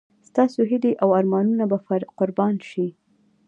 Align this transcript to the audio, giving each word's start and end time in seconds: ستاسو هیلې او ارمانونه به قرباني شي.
ستاسو 0.29 0.59
هیلې 0.69 0.91
او 1.03 1.09
ارمانونه 1.19 1.63
به 1.71 1.77
قرباني 2.17 2.61
شي. 2.71 2.87